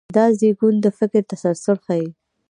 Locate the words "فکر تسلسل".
0.99-1.77